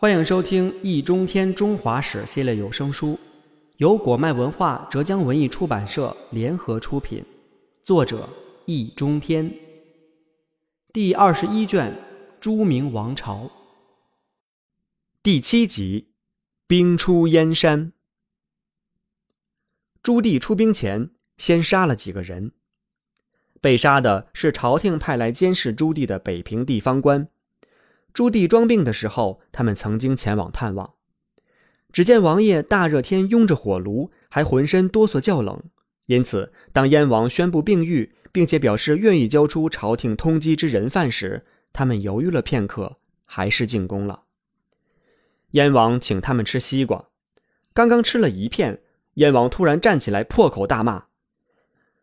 [0.00, 3.18] 欢迎收听《易中天中华史》系列有声书，
[3.76, 7.22] 由果麦文化、浙江文艺出版社联合出品，
[7.82, 8.26] 作者
[8.64, 9.54] 易中天。
[10.90, 11.92] 第二十一卷
[12.40, 13.44] 《朱明王朝》
[15.22, 16.06] 第七集
[16.66, 17.88] 《兵出燕山》。
[20.02, 22.52] 朱棣出兵前，先杀了几个人。
[23.60, 27.28] 被杀的是朝廷派来监视朱棣的北平地方官。
[28.12, 30.94] 朱棣装病的时候，他们曾经前往探望。
[31.92, 35.62] 只见王爷大热天拥着火炉，还浑身哆嗦叫冷。
[36.06, 44.22] 因此，当燕王宣布病愈，并且表示愿意交出朝廷通缉之人犯时，他们犹豫了片刻，还是进宫了。
[45.52, 47.08] 燕王请他们吃西瓜，
[47.72, 48.80] 刚刚吃了一片，
[49.14, 51.04] 燕王突然站起来，破口大骂：“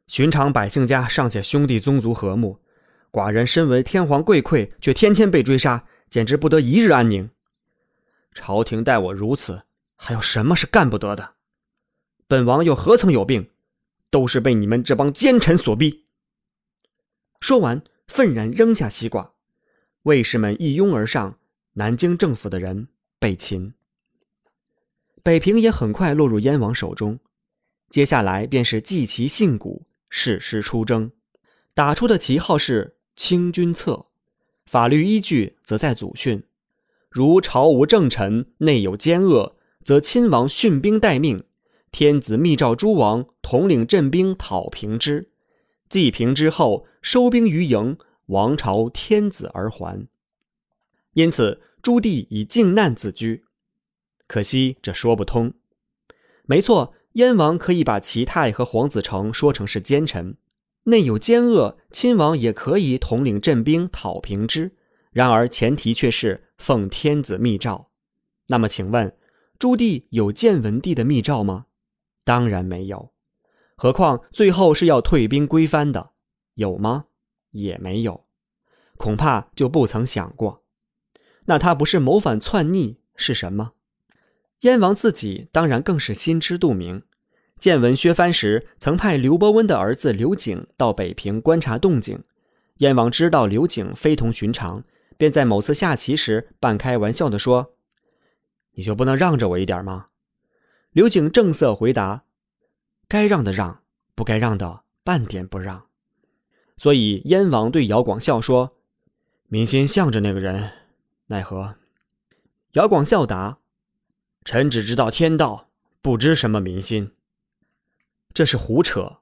[0.07, 2.59] 寻常百姓家尚且兄弟宗族和睦，
[3.11, 7.29] 寡人身为天皇贵馈，却天天被追杀。”简直不得一日安宁。
[8.33, 9.63] 朝廷待我如此，
[9.95, 11.35] 还有什么是干不得的？
[12.27, 13.49] 本王又何曾有病？
[14.09, 16.05] 都是被你们这帮奸臣所逼。
[17.41, 19.33] 说完，愤然扔下西瓜，
[20.03, 21.37] 卫士们一拥而上，
[21.73, 22.87] 南京政府的人
[23.19, 23.73] 被擒。
[25.21, 27.19] 北平也很快落入燕王手中。
[27.89, 31.11] 接下来便是祭旗信鼓，誓师出征，
[31.73, 34.05] 打出的旗号是“清君侧”。
[34.67, 36.43] 法律依据则在祖训，
[37.09, 41.45] 如朝无正臣，内有奸恶，则亲王训兵待命，
[41.89, 45.31] 天子密诏诸王统领镇兵讨平之，
[45.87, 50.05] 祭平之后，收兵于营，王朝天子而还。
[51.13, 53.45] 因此，朱棣以靖难自居。
[54.27, 55.53] 可惜这说不通。
[56.45, 60.35] 没错，燕王可以把齐泰和黄子成说成是奸臣。
[60.87, 64.71] 内有奸恶，亲王也可以统领镇兵讨平之。
[65.11, 67.89] 然而前提却是奉天子密诏。
[68.47, 69.13] 那么，请问，
[69.59, 71.65] 朱棣有建文帝的密诏吗？
[72.23, 73.11] 当然没有。
[73.75, 76.11] 何况最后是要退兵归藩的，
[76.53, 77.07] 有吗？
[77.51, 78.25] 也没有。
[78.95, 80.63] 恐怕就不曾想过。
[81.45, 83.73] 那他不是谋反篡逆是什么？
[84.61, 87.03] 燕王自己当然更是心知肚明。
[87.59, 92.23] 见闻削藩时，曾派刘伯温的儿子刘景到北平观察动静。
[92.77, 94.83] 燕王知道刘景非同寻常，
[95.17, 97.73] 便在某次下棋时半开玩笑地说
[98.73, 100.07] ：“你就不能让着我一点吗？”
[100.93, 102.25] 刘景正色回答
[103.09, 103.81] ：“该让的让，
[104.13, 105.87] 不该让的半点不让。”
[106.77, 108.77] 所以燕王对姚广孝说
[109.49, 110.71] ：“民心向着那个人，
[111.27, 111.75] 奈何？”
[112.73, 113.57] 姚广孝答
[114.45, 115.69] ：“臣只知道天道，
[116.03, 117.13] 不知什么民心。”
[118.37, 119.21] 这是胡扯！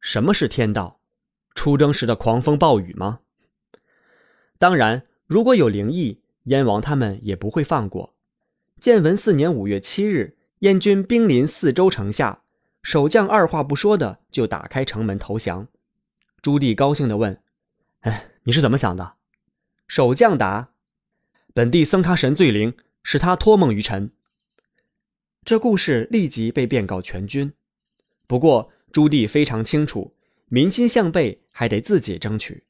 [0.00, 1.00] 什么是天道？
[1.52, 3.22] 出征时的狂风暴雨吗？
[4.56, 8.14] 当然，如果有灵异，燕王他们也不会放过。
[8.78, 12.44] 建文四年五月七日，燕军兵临四州城下，
[12.84, 15.66] 守将二话不说的就打开城门投降。
[16.40, 17.42] 朱棣高兴地问
[18.02, 19.14] ：“哎，你是怎么想的？”
[19.88, 20.70] 守将答
[21.52, 24.12] ：“本地僧他神最灵，使他托梦于臣。”
[25.44, 27.52] 这故事立即被便告全军。
[28.26, 30.14] 不过，朱棣非常清楚，
[30.48, 32.64] 民心向背还得自己争取，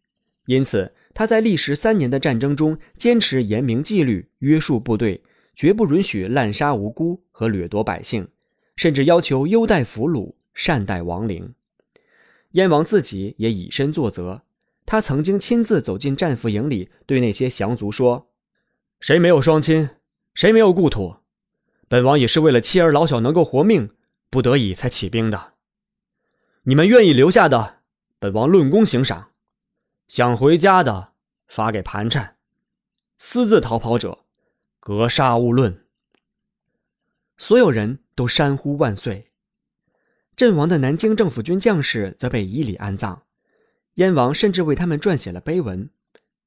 [0.47, 5.23] 因此他在历时三年的战争中，坚持严明纪律，约束部队，
[5.55, 8.27] 绝不允许滥杀无辜和掠夺百姓，
[8.77, 11.55] 甚至要求优待俘虏，善待亡灵。
[12.53, 14.43] 燕王自己也以身作则，
[14.85, 18.29] 他曾经亲自走进战俘营里，对那些降卒说
[19.01, 19.89] ：“谁没有双亲？
[20.35, 21.17] 谁没有故土？
[21.89, 23.91] 本王也是为了妻儿老小能够活命，
[24.33, 25.53] 不得已才起兵的。”
[26.65, 27.81] 你们愿意留下的，
[28.19, 29.33] 本王论功行赏；
[30.09, 31.13] 想回家的，
[31.47, 32.37] 发给盘缠；
[33.19, 34.21] 私自逃跑者，
[34.81, 35.85] 格杀勿论。
[37.37, 39.33] 所有人都山呼万岁。
[40.35, 43.25] 阵亡的南京政府军将士则被以礼安葬，
[43.95, 45.91] 燕王甚至为他们撰写了碑文，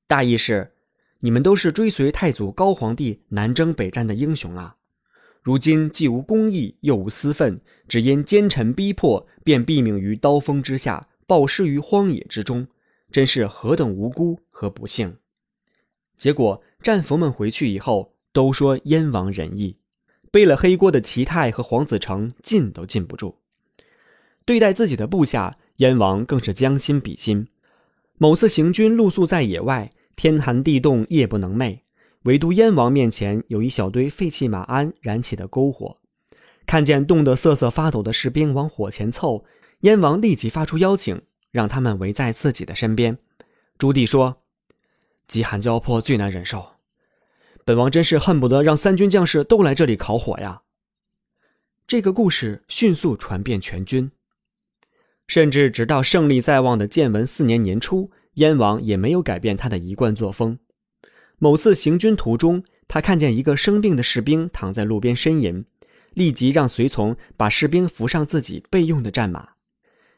[0.07, 0.73] 大意是：
[1.19, 4.78] 你们都是追随太祖高皇帝南征北战的英雄啊！
[5.46, 12.66] 如今既无公义，又无私愤，只因奸臣逼迫，便毙命于刀锋之下，暴尸于荒野之中，
[13.12, 15.18] 真是何等无辜和不幸！
[16.16, 19.78] 结果战俘们回去以后，都说燕王仁义，
[20.32, 23.38] 背了黑锅的齐泰和黄子成禁都禁不住。
[24.46, 27.47] 对待自己的部下，燕王更是将心比心。
[28.18, 31.82] 某次行军露宿在野外，天寒地冻，夜不能寐。
[32.25, 35.99] 唯独燕王面前有一小堆废弃马鞍燃起的篝火，
[36.66, 39.45] 看见冻得瑟瑟发抖的士兵往火前凑，
[39.81, 43.19] 燕王立即发出邀请，让他们围在自己的身边。
[43.77, 44.41] 朱棣说
[45.27, 46.77] ：“饥寒交迫最难忍受，
[47.63, 50.63] 本王真是恨不得让三军将士都来这里烤火呀！
[51.85, 54.09] 这个故事迅速传遍全军，
[55.27, 60.57] 甚至直到胜利在望的建文四年年初，燕王也没有改变他的一贯作风。
[61.37, 65.66] 某次行军途中，他看见一个生病的士兵躺在路边呻吟，
[66.14, 69.49] 立即让随从把士兵扶上自己备用的战马。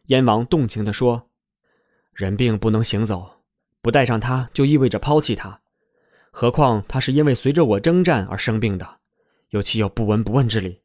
[0.07, 1.29] 燕王动情地说
[2.13, 3.41] ：“人病不能行走，
[3.81, 5.61] 不带上他就意味着抛弃他。”
[6.31, 8.99] 何况他是因为随着我征战而生病的，
[9.49, 10.81] 又岂有不闻不问之理？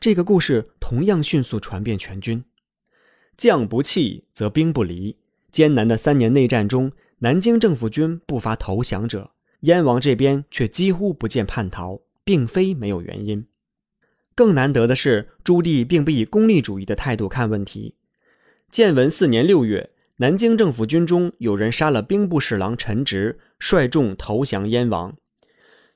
[0.00, 2.42] 这个故事同样迅速传遍全军。
[3.36, 5.18] 将不弃，则兵不离。
[5.50, 6.92] 艰难的三年内战中，
[7.22, 9.30] 南京政府军不乏投降者，
[9.60, 13.46] 燕王这边却几乎不见叛逃，并非没有原因。
[14.34, 17.94] 更难得的是，朱棣并不以功利主义的态度看问题。
[18.72, 19.90] 建文四年六月。
[20.16, 25.16] 南京政府军中有人杀了兵部侍郎陈植，率众投降燕王。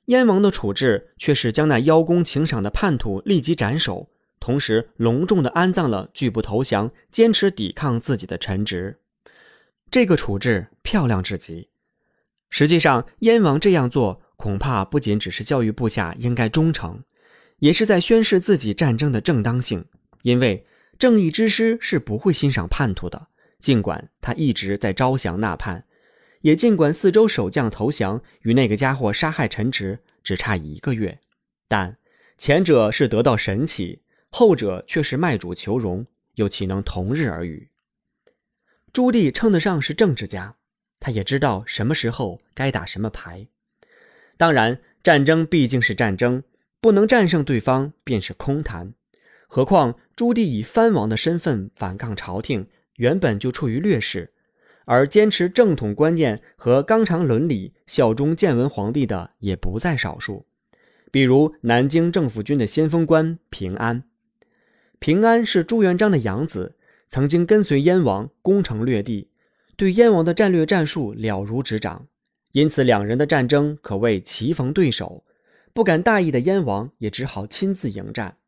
[0.07, 4.09] 燕王的处置却是将那邀功请赏的叛徒立即斩首，
[4.41, 8.99] 同时隆重地安葬了拒不投降、坚持抵抗自己的陈植。
[9.91, 11.69] 这个处置漂亮至极。
[12.51, 17.03] 实际上，燕王这样做恐怕不仅只是教育部下应该忠诚，
[17.59, 19.85] 也是在宣示自己战争的正当性。
[20.23, 20.67] 因为
[20.99, 23.29] 正义之师是不会欣赏叛徒的。
[23.59, 25.87] 尽管他一直在招降纳叛，
[26.43, 31.19] 也尽管四周守将投降与那个家伙杀害陈植只差一个月，
[31.67, 31.97] 但
[32.37, 37.71] 前者是得到神启，后者却是卖主求荣，又岂能同日而语？
[38.97, 40.57] 朱棣称得上是政治家，
[40.99, 43.47] 他也知道什么时候该打什么牌。
[44.39, 46.43] 当然，战争毕竟是战争，
[46.81, 48.95] 不能战胜对方便是空谈。
[49.49, 52.69] 何况朱棣以藩王的身份反抗朝廷。
[52.95, 54.33] 原本就处于劣势，
[54.87, 60.47] 而坚持正统观念和纲常伦理、效忠建文皇帝的也不在少数。
[61.11, 64.05] 比如南京政府军的先锋官平安，
[64.99, 66.76] 平安是朱元璋的养子，
[67.09, 69.29] 曾经跟随燕王攻城略地，
[69.77, 72.07] 对燕王的战略战术了如指掌，
[72.53, 75.25] 因此两人的战争可谓棋逢对手。
[75.73, 78.39] 不敢大意的燕王也只好亲自迎战。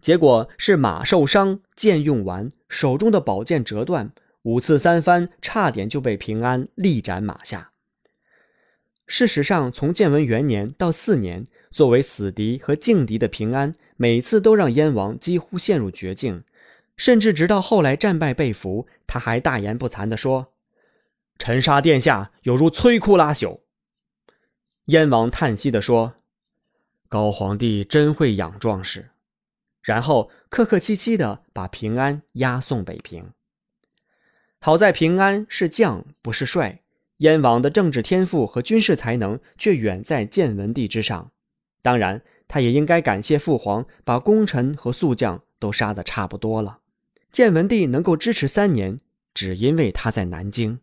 [0.00, 4.12] 结果是马受伤，剑用完，手中的宝剑折断，
[4.42, 7.72] 五次三番，差点就被平安力斩马下。
[9.06, 16.44] 事实上，从建文元年到四年，作为死敌和劲敌的平安，每次都让燕王几乎陷入绝境，
[16.96, 20.54] 甚至直到后来战败被俘，他还大言不惭地说
[21.38, 23.60] ：“臣杀殿下，有如摧枯拉朽。”
[24.86, 26.14] 燕王叹息地说
[27.08, 29.10] ：“高皇帝真会养壮士。”
[29.82, 33.32] 然后客客气气地把平安押送北平。
[34.58, 36.82] 好在平安是将，不是帅。
[37.18, 41.30] 燕王的政治天赋和军事才能却远在建文帝之上。
[41.82, 46.80] 当然，他也应该感谢父皇把功臣和宿将都杀得差不多了。
[47.36, 48.98] 建文帝能够支持三年，
[49.34, 50.78] 只因为他在南京。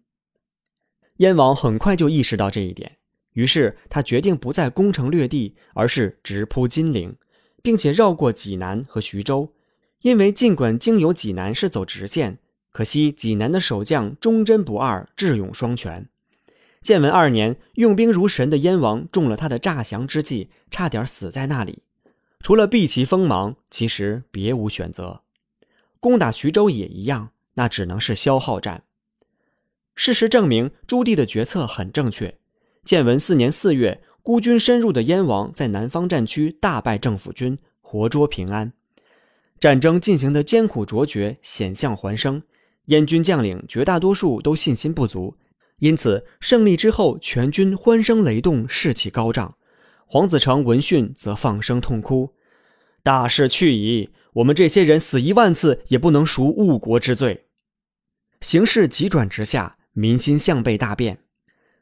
[1.17, 2.97] 燕王很快就意识到这一点，
[3.31, 7.15] 于是他决定不再攻城略地，而是直扑金陵。
[7.63, 9.51] 并且绕过济南和徐州，
[10.03, 12.37] 因为尽管经由济南是走直线，
[12.71, 16.07] 可惜济南的守将忠贞不二，智勇双全。
[16.83, 21.81] 建文二年，用兵如神的燕王中了他的诈降之计，差点死在那里。
[22.41, 25.21] 除了避其锋芒，其实别无选择。
[26.03, 28.83] 攻打徐州也一样，那只能是消耗战。
[29.95, 32.37] 事实证明，朱棣的决策很正确。
[32.83, 34.03] 建文四年四月。
[34.21, 38.71] 孤军深入的燕王在南方战区大败政府军，活捉平安。
[39.59, 42.41] 战争进行的艰苦卓绝，险象环生。
[42.85, 45.35] 燕军将领绝大多数都信心不足，
[45.79, 49.57] 因此胜利之后，全军欢声雷动，士气高涨。
[50.05, 52.33] 黄子成闻讯则放声痛哭
[53.03, 57.45] ：“大势去矣，我们这些人死一万次也不能赎误国之罪。”
[58.41, 61.19] 形势急转直下，民心向背大变。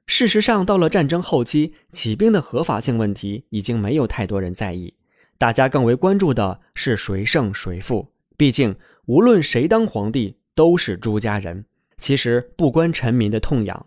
[0.08, 4.94] 事实上，到了战争后期，起兵的合法性问题已经没有太多人在意，
[5.38, 8.12] 大家更为关注的是谁胜谁负。
[8.36, 11.66] 毕竟，无论谁当皇帝，都是朱家人，
[11.98, 13.86] 其实不关臣民的痛痒。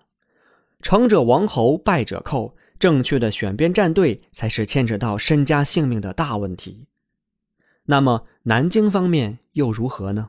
[0.81, 6.87] 成者王侯，败者寇，正确的选边站队才是牵扯到身家性命的大问题。
[7.87, 10.29] 那么，南京方面又如何呢？